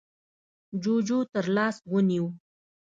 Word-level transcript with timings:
جُوجُو 0.81 1.19
تر 1.31 1.45
لاس 1.55 1.75
ونيو: 1.91 2.25